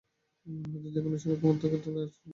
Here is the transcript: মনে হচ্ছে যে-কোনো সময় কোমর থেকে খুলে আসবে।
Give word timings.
মনে 0.45 0.67
হচ্ছে 0.73 0.89
যে-কোনো 0.91 1.17
সময় 1.17 1.39
কোমর 1.41 1.57
থেকে 1.61 1.77
খুলে 1.83 1.99
আসবে। 2.03 2.29